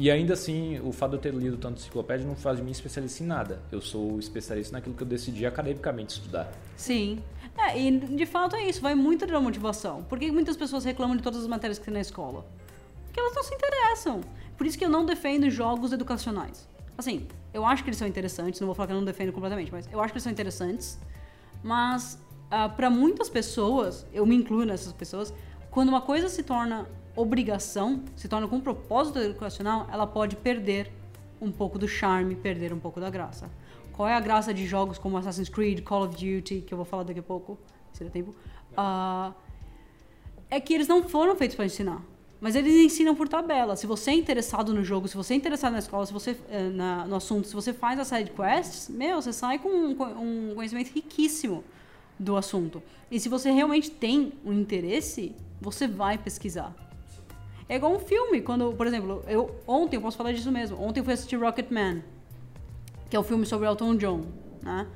[0.00, 2.70] E ainda assim, o fato de eu ter lido tanto enciclopédia não faz de mim
[2.70, 3.60] especialista em nada.
[3.72, 6.52] Eu sou especialista naquilo que eu decidi academicamente estudar.
[6.76, 7.18] Sim.
[7.58, 10.04] É, e de fato é isso, vai muito da motivação.
[10.04, 12.46] Por que muitas pessoas reclamam de todas as matérias que tem na escola?
[13.06, 14.20] Porque elas não se interessam.
[14.56, 16.68] Por isso que eu não defendo jogos educacionais.
[16.96, 19.72] Assim, eu acho que eles são interessantes, não vou falar que eu não defendo completamente,
[19.72, 20.96] mas eu acho que eles são interessantes.
[21.60, 22.18] Mas, uh,
[22.52, 25.34] ah, para muitas pessoas, eu me incluo nessas pessoas,
[25.72, 26.86] quando uma coisa se torna
[27.20, 30.90] obrigação, se torna com um propósito educacional, ela pode perder
[31.40, 33.50] um pouco do charme, perder um pouco da graça.
[33.92, 36.84] Qual é a graça de jogos como Assassin's Creed, Call of Duty, que eu vou
[36.84, 37.58] falar daqui a pouco,
[37.92, 38.30] se der tempo?
[38.72, 39.34] Uh,
[40.48, 42.02] é que eles não foram feitos para ensinar.
[42.40, 43.74] Mas eles ensinam por tabela.
[43.74, 46.68] Se você é interessado no jogo, se você é interessado na escola, se você eh,
[46.68, 50.54] na, no assunto, se você faz as side quests, meu, você sai com um, um
[50.54, 51.64] conhecimento riquíssimo
[52.16, 52.80] do assunto.
[53.10, 56.87] E se você realmente tem um interesse, você vai pesquisar.
[57.68, 61.00] É igual um filme, quando, por exemplo, eu ontem, eu posso falar disso mesmo, ontem
[61.00, 62.02] eu fui assistir Rocketman,
[63.10, 64.22] que é o um filme sobre Elton John,
[64.62, 64.86] né?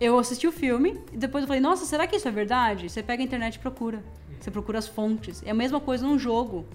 [0.00, 2.88] Eu assisti o filme e depois eu falei, nossa, será que isso é verdade?
[2.88, 4.02] Você pega a internet e procura.
[4.40, 5.42] Você procura as fontes.
[5.46, 6.66] É a mesma coisa num jogo.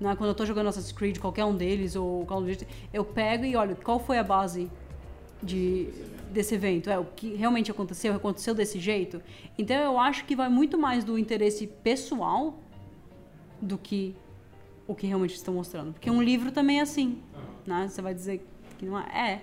[0.00, 0.14] Né?
[0.16, 3.44] Quando eu estou jogando Assassin's Creed, qualquer um deles, ou Call of Duty, eu pego
[3.44, 4.68] e olho qual foi a base
[5.42, 5.88] de,
[6.30, 6.90] desse evento.
[6.90, 9.22] É o que realmente aconteceu, aconteceu desse jeito.
[9.56, 12.58] Então eu acho que vai muito mais do interesse pessoal
[13.62, 14.16] do que
[14.86, 15.92] o que realmente estão mostrando.
[15.92, 17.22] Porque um livro também é assim,
[17.66, 17.88] né?
[17.88, 18.46] Você vai dizer
[18.78, 19.04] que não é.
[19.14, 19.42] é.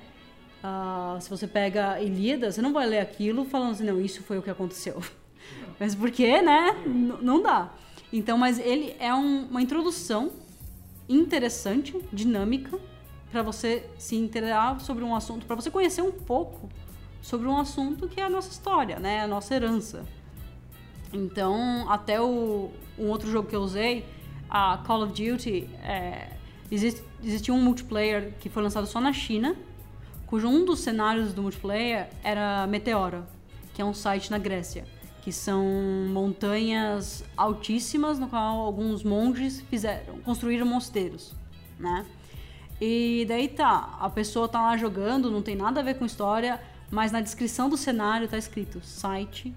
[0.63, 4.37] Uh, se você pega Ilíada, você não vai ler aquilo falando assim, não, isso foi
[4.37, 5.01] o que aconteceu.
[5.79, 6.75] Mas porque, né?
[6.85, 7.73] N não dá.
[8.13, 10.33] Então, mas ele é um, uma introdução
[11.07, 12.77] interessante, dinâmica,
[13.31, 16.69] para você se interar sobre um assunto, para você conhecer um pouco
[17.21, 19.21] sobre um assunto que é a nossa história, né?
[19.21, 20.05] A nossa herança.
[21.13, 24.05] Então, até o, um outro jogo que eu usei,
[24.51, 26.27] a Call of Duty, é,
[26.69, 29.55] existe, existia um multiplayer que foi lançado só na China,
[30.27, 33.25] cujo um dos cenários do multiplayer era Meteora,
[33.73, 34.85] que é um site na Grécia,
[35.21, 35.63] que são
[36.09, 41.33] montanhas altíssimas no qual alguns monges fizeram, construíram mosteiros,
[41.79, 42.05] né?
[42.79, 46.59] E daí tá, a pessoa tá lá jogando, não tem nada a ver com história,
[46.89, 49.53] mas na descrição do cenário tá escrito site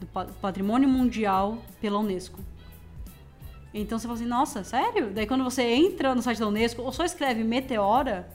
[0.00, 0.06] do
[0.40, 2.40] Patrimônio Mundial pela Unesco.
[3.74, 5.10] Então você fala assim, nossa, sério?
[5.12, 8.28] Daí quando você entra no site da Unesco ou só escreve Meteora,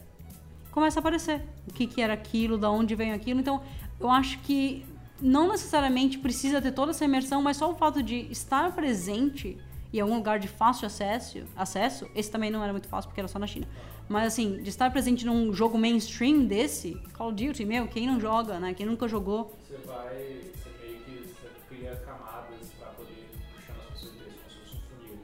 [0.72, 3.40] começa a aparecer o que, que era aquilo, da onde vem aquilo.
[3.40, 3.62] Então
[4.00, 4.84] eu acho que
[5.22, 9.58] não necessariamente precisa ter toda essa imersão, mas só o fato de estar presente
[9.94, 13.28] em algum lugar de fácil acesso, acesso, esse também não era muito fácil porque era
[13.28, 13.68] só na China.
[14.08, 18.20] Mas assim, de estar presente num jogo mainstream desse, Call of Duty, meu, quem não
[18.20, 18.74] joga, né?
[18.74, 19.54] Quem nunca jogou.
[19.68, 20.42] Você vai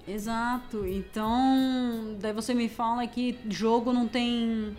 [0.08, 0.86] Exato.
[0.86, 4.76] Então, daí você me fala que jogo não tem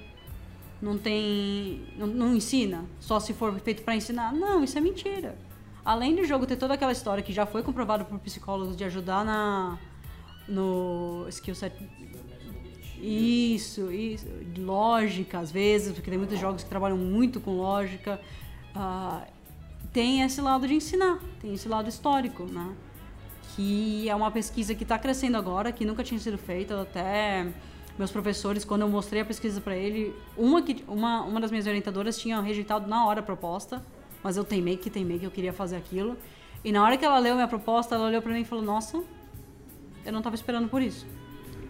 [0.83, 4.33] não tem não, não ensina, só se for feito para ensinar.
[4.33, 5.37] Não, isso é mentira.
[5.85, 9.25] Além do jogo ter toda aquela história que já foi comprovado por psicólogos de ajudar
[9.25, 9.79] na
[10.47, 11.75] no skill set
[13.01, 18.19] isso, isso, lógica às vezes, porque tem muitos jogos que trabalham muito com lógica.
[18.75, 19.23] Uh,
[19.93, 22.75] tem esse lado de ensinar, tem esse lado histórico, né?
[23.55, 27.47] Que é uma pesquisa que está crescendo agora, que nunca tinha sido feita, até
[27.99, 31.67] meus professores, quando eu mostrei a pesquisa para ele, uma, que, uma, uma das minhas
[31.67, 33.83] orientadoras tinha rejeitado na hora a proposta,
[34.23, 36.17] mas eu teimei que teimei que eu queria fazer aquilo.
[36.65, 39.03] E na hora que ela leu minha proposta, ela olhou para mim e falou: Nossa,
[40.05, 41.07] eu não estava esperando por isso.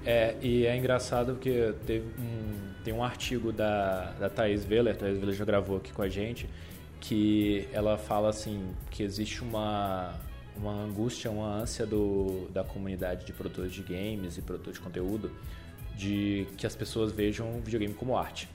[0.06, 5.18] É, e é engraçado porque teve um, tem um artigo da, da Thais Veller, Thais
[5.18, 6.48] Veller já gravou aqui com a gente,
[7.00, 10.14] que ela fala assim que existe uma
[10.56, 15.30] uma angústia, uma ânsia do, da comunidade de produtores de games e produtores de conteúdo
[15.96, 18.48] de que as pessoas vejam videogame como arte.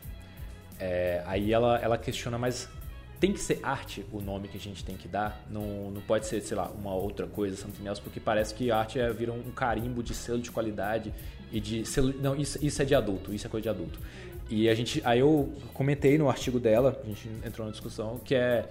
[0.80, 2.70] É, aí ela, ela questiona, mas
[3.20, 5.46] tem que ser arte o nome que a gente tem que dar?
[5.50, 9.00] Não, não pode ser, sei lá, uma outra coisa, something else, porque parece que arte
[9.00, 11.14] é, vira um carimbo de selo de qualidade
[11.52, 14.00] e de selo, não, isso, isso é de adulto, isso é coisa de adulto.
[14.50, 18.34] E a gente, aí eu comentei no artigo dela, a gente entrou na discussão, que
[18.34, 18.70] é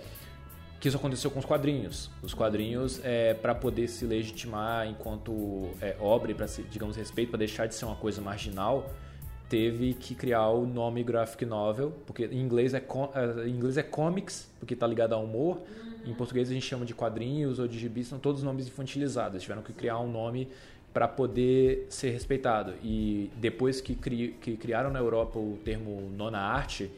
[0.81, 2.11] que isso aconteceu com os quadrinhos.
[2.23, 7.67] Os quadrinhos, é, para poder se legitimar enquanto é, obra para, digamos, respeito, para deixar
[7.67, 8.91] de ser uma coisa marginal,
[9.49, 13.83] teve que criar o nome graphic novel, porque em inglês é, é em inglês é
[13.83, 15.61] comics, porque está ligado ao humor,
[16.07, 19.43] Em português a gente chama de quadrinhos ou de gibis, são todos nomes infantilizados.
[19.43, 20.49] Tiveram que criar um nome
[20.93, 22.75] para poder ser respeitado.
[22.83, 26.91] E depois que, cri, que criaram na Europa o termo nona arte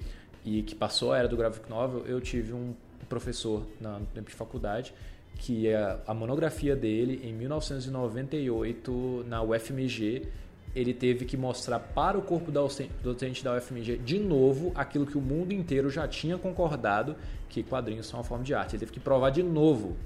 [0.45, 2.75] e que passou a era do graphic novel, eu tive um
[3.11, 4.95] professor na, de faculdade
[5.37, 10.27] que é a monografia dele em 1998 na UFMG
[10.75, 15.21] ele teve que mostrar para o corpo docente da UFMG de novo aquilo que o
[15.21, 17.17] mundo inteiro já tinha concordado
[17.49, 18.77] que quadrinhos são uma forma de arte.
[18.77, 19.97] Ele teve que provar de novo.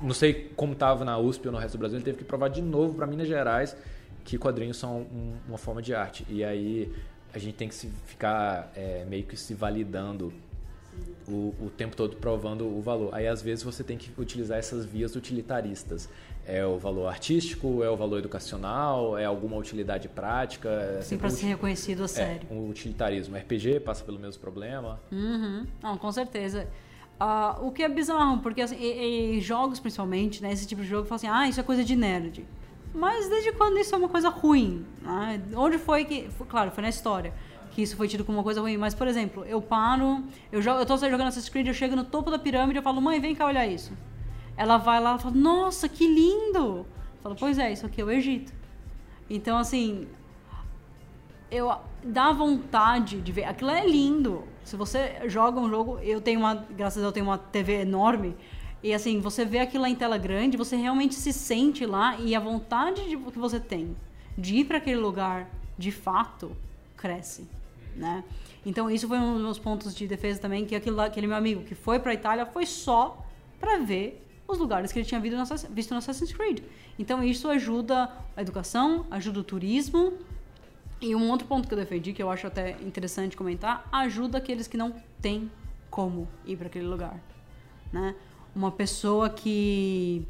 [0.00, 2.48] Não sei como estava na USP ou no resto do Brasil, ele teve que provar
[2.48, 3.76] de novo para Minas Gerais
[4.24, 6.24] que quadrinhos são um, uma forma de arte.
[6.28, 6.92] E aí
[7.32, 10.32] a gente tem que ficar é, meio que se validando
[11.28, 13.10] o, o, tempo todo provando o valor.
[13.12, 16.08] Aí às vezes você tem que utilizar essas vias utilitaristas.
[16.46, 20.68] É o valor artístico, é o valor educacional, é alguma utilidade prática.
[20.68, 22.48] É Sim, para ser reconhecido a é, sério.
[22.50, 23.36] Um utilitarismo.
[23.36, 25.00] RPG passa pelo mesmo problema.
[25.10, 25.66] Uhum.
[25.82, 26.68] Não, com certeza.
[27.20, 30.88] Uh, o que é bizarro, porque assim, e, e jogos principalmente, né, esse tipo de
[30.88, 32.46] jogo, fala assim, ah, isso é coisa de nerd.
[32.94, 34.86] Mas desde quando isso é uma coisa ruim?
[35.02, 35.42] Né?
[35.54, 36.28] Onde foi que.
[36.48, 37.32] Claro, foi na história
[37.76, 38.78] que isso foi tido como uma coisa ruim.
[38.78, 42.04] Mas, por exemplo, eu paro, eu, jogo, eu tô jogando Assassin's Creed, eu chego no
[42.04, 43.92] topo da pirâmide, eu falo, mãe, vem cá olhar isso.
[44.56, 46.58] Ela vai lá e fala, nossa, que lindo!
[46.58, 46.86] Eu
[47.22, 48.50] falo, pois é, isso aqui é o Egito.
[49.28, 50.08] Então, assim,
[51.50, 51.70] eu
[52.02, 53.44] dá vontade de ver.
[53.44, 54.44] Aquilo é lindo.
[54.64, 57.82] Se você joga um jogo, eu tenho uma, graças a Deus, eu tenho uma TV
[57.82, 58.34] enorme.
[58.82, 62.34] E assim, você vê aquilo lá em tela grande, você realmente se sente lá e
[62.34, 63.94] a vontade de, que você tem
[64.38, 66.56] de ir para aquele lugar, de fato,
[66.96, 67.46] cresce
[67.96, 68.24] né?
[68.64, 71.62] Então isso foi um dos meus pontos de defesa também, que aquele, aquele meu amigo
[71.62, 73.24] que foi para a Itália foi só
[73.58, 76.60] para ver os lugares que ele tinha visto no Assassin's Creed.
[76.98, 80.12] Então isso ajuda a educação, ajuda o turismo.
[81.00, 84.66] E um outro ponto que eu defendi, que eu acho até interessante comentar, ajuda aqueles
[84.66, 85.50] que não têm
[85.90, 87.20] como ir para aquele lugar,
[87.92, 88.14] né?
[88.54, 90.26] Uma pessoa que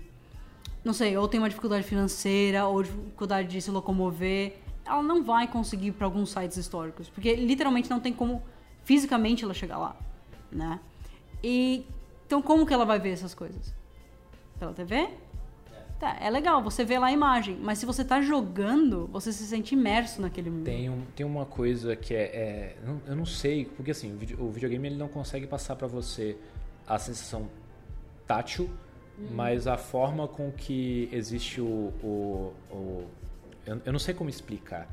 [0.84, 5.48] não sei, ou tem uma dificuldade financeira, ou dificuldade de se locomover, ela não vai
[5.48, 8.42] conseguir para alguns sites históricos, porque literalmente não tem como
[8.84, 9.96] fisicamente ela chegar lá,
[10.50, 10.80] né?
[11.42, 11.84] E
[12.26, 13.74] então como que ela vai ver essas coisas?
[14.58, 14.94] Pela TV?
[14.94, 15.10] É.
[15.98, 19.44] Tá, é legal, você vê lá a imagem, mas se você está jogando, você se
[19.46, 20.64] sente imerso naquele mundo.
[20.64, 24.88] Tem, um, tem uma coisa que é, é eu não sei, porque assim, o videogame
[24.88, 26.36] ele não consegue passar para você
[26.86, 27.48] a sensação
[28.26, 28.70] tátil,
[29.18, 29.28] hum.
[29.32, 33.04] mas a forma com que existe o, o, o
[33.66, 34.88] eu, eu, não sei como explicar.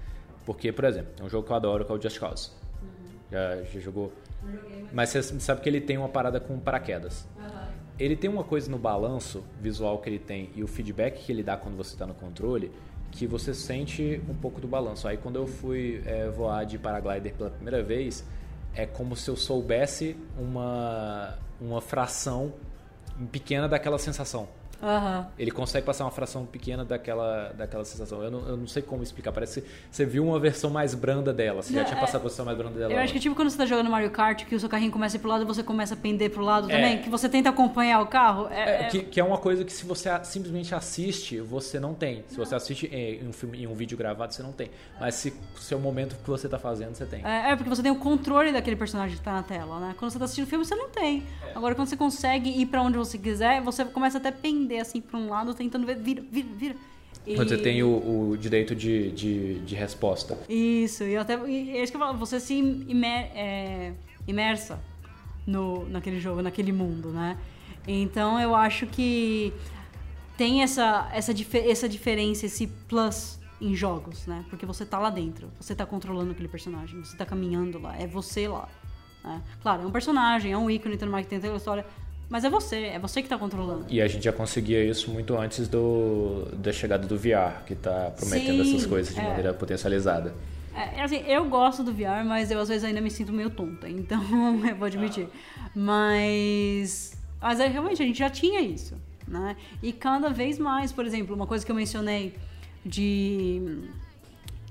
[0.45, 2.51] Porque, por exemplo, é um jogo que eu adoro, que é o Just Cause.
[2.81, 2.89] Uhum.
[3.31, 4.11] Já, já, jogou?
[4.41, 5.13] Joguei, mas...
[5.13, 7.25] mas você sabe que ele tem uma parada com paraquedas.
[7.37, 7.43] Uhum.
[7.99, 11.43] Ele tem uma coisa no balanço visual que ele tem e o feedback que ele
[11.43, 12.71] dá quando você está no controle
[13.13, 15.07] que você sente um pouco do balanço.
[15.07, 18.25] Aí quando eu fui é, voar de paraglider pela primeira vez,
[18.73, 22.53] é como se eu soubesse uma, uma fração
[23.31, 24.47] pequena daquela sensação.
[24.83, 25.25] Uhum.
[25.39, 28.21] Ele consegue passar uma fração pequena daquela, daquela sensação.
[28.21, 29.31] Eu não, eu não sei como explicar.
[29.31, 31.61] Parece que você viu uma versão mais branda dela.
[31.61, 32.91] Você não, já tinha é, passado a versão mais branda dela.
[32.91, 35.15] Eu acho que tipo quando você tá jogando Mario Kart, que o seu carrinho começa
[35.15, 36.75] a ir pro lado e você começa a pender pro lado é.
[36.75, 38.47] também, que você tenta acompanhar o carro.
[38.51, 41.93] É, é, é, que, que, é uma coisa que se você simplesmente assiste, você não
[41.93, 42.25] tem.
[42.27, 44.69] Se você assiste em um, filme, em um vídeo gravado, você não tem.
[44.99, 47.25] Mas se, se é o momento que você tá fazendo, você tem.
[47.25, 49.95] É, é, porque você tem o controle daquele personagem que tá na tela, né?
[49.97, 51.23] Quando você tá assistindo o filme, você não tem.
[51.55, 55.01] Agora, quando você consegue ir para onde você quiser, você começa até a pender assim
[55.01, 56.75] pra um lado tentando ver, vira, vira, vira.
[57.25, 57.35] E...
[57.35, 60.37] Quando você tem o, o direito de, de, de, resposta.
[60.49, 63.93] Isso, e até e é isso que eu falo, você se imer, é,
[64.27, 64.79] imersa
[65.47, 67.37] no, naquele jogo, naquele mundo, né?
[67.87, 69.53] Então eu acho que
[70.37, 71.33] tem essa, essa,
[71.65, 74.43] essa diferença, esse plus em jogos, né?
[74.49, 78.05] Porque você tá lá dentro, você tá controlando aquele personagem, você tá caminhando lá, é
[78.05, 78.67] você lá.
[79.23, 79.41] Né?
[79.61, 81.85] Claro, é um personagem, é um ícone, tudo mais que tem toda a história,
[82.29, 83.85] mas é você, é você que está controlando.
[83.89, 88.11] E a gente já conseguia isso muito antes do, da chegada do VR, que está
[88.11, 89.23] prometendo Sim, essas coisas de é.
[89.23, 90.33] maneira potencializada.
[90.75, 93.49] É, é, assim, eu gosto do VR, mas eu às vezes ainda me sinto meio
[93.49, 94.21] tonta, então
[94.67, 95.27] eu vou admitir.
[95.75, 99.55] Mas, mas é, realmente a gente já tinha isso, né?
[99.81, 102.35] E cada vez mais, por exemplo, uma coisa que eu mencionei
[102.85, 103.83] de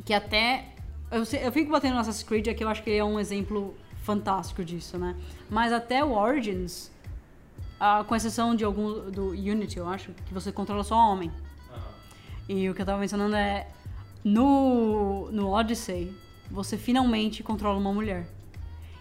[0.05, 0.67] que até
[1.11, 4.65] eu, eu fico batendo no Assassin's Creed aqui, eu acho que é um exemplo fantástico
[4.65, 5.15] disso, né?
[5.49, 6.91] Mas até o Origins
[7.85, 11.31] ah, com exceção de algum do Unity, eu acho, que você controla só homem.
[11.69, 11.83] Uhum.
[12.49, 13.67] E o que eu tava mencionando é
[14.23, 16.17] no no Odyssey,
[16.49, 18.29] você finalmente controla uma mulher.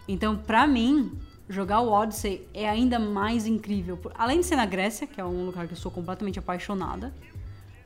[0.08, 1.16] Então, pra mim,
[1.48, 4.00] jogar o Odyssey é ainda mais incrível.
[4.16, 7.14] Além de ser na Grécia, que é um lugar que eu sou completamente apaixonada,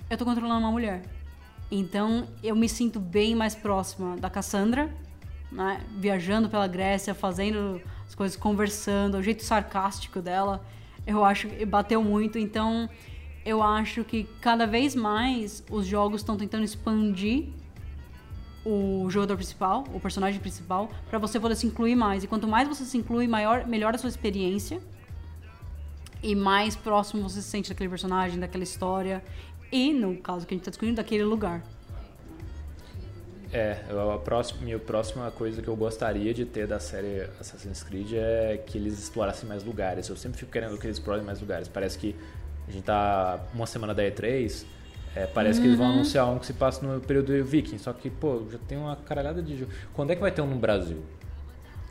[0.09, 1.03] eu tô controlando uma mulher.
[1.71, 4.91] Então, eu me sinto bem mais próxima da Cassandra,
[5.53, 5.85] né?
[5.99, 10.65] viajando pela Grécia, fazendo as coisas, conversando, o jeito sarcástico dela
[11.07, 12.89] Eu acho que bateu muito, então
[13.45, 17.47] eu acho que cada vez mais os jogos estão tentando expandir
[18.65, 22.25] o jogador principal, o personagem principal, para você poder se incluir mais.
[22.25, 24.81] E quanto mais você se inclui, maior, melhor a sua experiência.
[26.21, 29.23] E mais próximo você se sente daquele personagem, daquela história.
[29.71, 31.63] E, no caso que a gente está discutindo, daquele lugar.
[33.53, 38.13] É, a próxima, minha próxima coisa que eu gostaria de ter da série Assassin's Creed
[38.15, 40.09] é que eles explorassem mais lugares.
[40.09, 41.69] Eu sempre fico querendo que eles explorem mais lugares.
[41.69, 42.15] Parece que
[42.69, 44.65] a gente tá uma semana da E3,
[45.15, 45.63] é, parece uhum.
[45.63, 45.95] que eles vão uhum.
[45.95, 49.41] anunciar um que se passa no período Viking, só que, pô, já tem uma caralhada
[49.41, 49.73] de jogo.
[49.95, 50.99] Quando é que vai ter um no Brasil?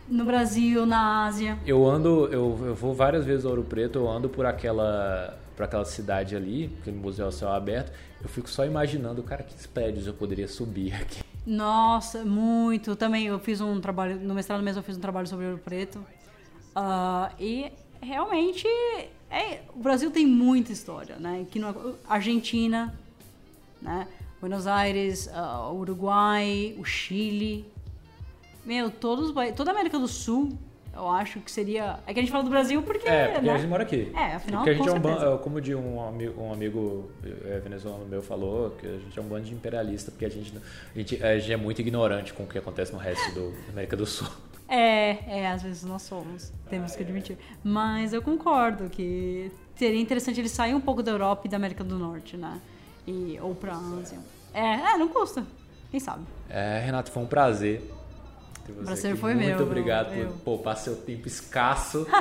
[0.08, 1.58] No Brasil, na Ásia.
[1.66, 5.64] Eu ando, eu, eu vou várias vezes ao Ouro Preto, eu ando por aquela por
[5.64, 7.90] aquela cidade ali, aquele museu ao céu aberto,
[8.22, 11.24] eu fico só imaginando, cara, que prédios eu poderia subir aqui.
[11.46, 12.96] Nossa, muito.
[12.96, 16.00] Também eu fiz um trabalho, no mestrado mesmo eu fiz um trabalho sobre Ouro Preto.
[16.76, 17.72] Uh, e
[18.02, 18.68] realmente
[19.30, 21.46] é, o Brasil tem muita história, né?
[21.50, 22.98] Que no, Argentina,
[23.82, 24.08] né?
[24.40, 27.66] Buenos Aires, uh, Uruguai, o Chile.
[28.66, 30.58] Meu, todos, toda a América do Sul,
[30.96, 32.00] eu acho que seria.
[32.08, 33.08] É que a gente fala do Brasil porque.
[33.08, 33.54] É, porque né?
[33.54, 34.12] a gente mora aqui.
[34.16, 34.64] É, afinal.
[34.64, 37.12] Porque a gente é um bando, como de um amigo, um amigo
[37.46, 40.54] é, venezuelano meu falou, que a gente é um bando de imperialista, porque a gente,
[40.94, 43.72] a gente, a gente é muito ignorante com o que acontece no resto do, da
[43.72, 44.28] América do Sul.
[44.68, 47.38] É, é, às vezes nós somos, temos que admitir.
[47.64, 51.84] Mas eu concordo que seria interessante ele sair um pouco da Europa e da América
[51.84, 52.60] do Norte, né?
[53.06, 54.18] E, ou pra Ásia.
[54.54, 55.46] É, é, não custa.
[55.92, 56.24] Quem sabe?
[56.50, 57.82] É, Renato, foi um prazer.
[58.70, 59.58] O prazer foi muito meu.
[59.58, 62.08] Muito obrigado por poupar seu tempo escasso.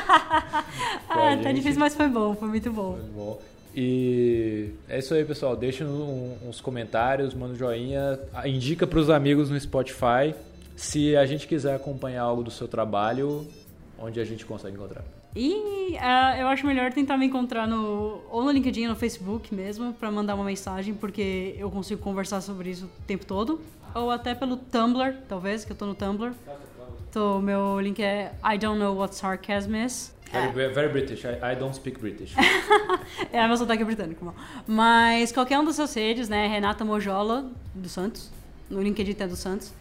[1.09, 2.99] ah, tá difícil, mas foi bom, foi muito bom.
[3.01, 3.43] Foi bom.
[3.77, 5.57] E é isso aí, pessoal.
[5.57, 10.35] Deixa uns comentários, manda um joinha, indica para os amigos no Spotify.
[10.77, 13.47] Se a gente quiser acompanhar algo do seu trabalho,
[13.99, 15.05] onde a gente consegue encontrar?
[15.37, 19.53] E uh, eu acho melhor tentar me encontrar no ou no LinkedIn ou no Facebook
[19.53, 23.61] mesmo para mandar uma mensagem, porque eu consigo conversar sobre isso o tempo todo.
[23.95, 26.33] Ou até pelo Tumblr, talvez, que eu tô no Tumblr.
[27.09, 30.15] Então, meu link é I don't know what sarcasm is.
[30.33, 30.69] Very, é.
[30.69, 31.25] very British.
[31.25, 32.35] I, I, don't speak British.
[33.33, 34.35] é, meu sotaque é britânico.
[34.67, 36.49] Mas qualquer um dessas redes, né?
[36.49, 38.33] Renata Mojola, do Santos.
[38.69, 39.73] No LinkedIn é do Santos.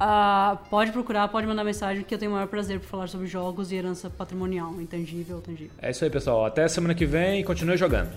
[0.00, 3.26] Uh, pode procurar, pode mandar mensagem que eu tenho o maior prazer por falar sobre
[3.26, 5.72] jogos e herança patrimonial, intangível ou tangível.
[5.80, 6.46] É isso aí, pessoal.
[6.46, 8.10] Até semana que vem e continue jogando.